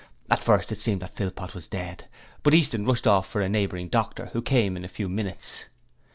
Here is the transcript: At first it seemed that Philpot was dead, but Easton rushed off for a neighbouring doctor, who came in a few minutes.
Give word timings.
At 0.31 0.39
first 0.43 0.71
it 0.71 0.79
seemed 0.79 1.03
that 1.03 1.15
Philpot 1.15 1.53
was 1.53 1.67
dead, 1.67 2.05
but 2.41 2.55
Easton 2.55 2.87
rushed 2.87 3.05
off 3.05 3.27
for 3.29 3.39
a 3.39 3.47
neighbouring 3.47 3.87
doctor, 3.87 4.31
who 4.33 4.41
came 4.41 4.75
in 4.75 4.83
a 4.83 4.87
few 4.87 5.07
minutes. 5.07 5.65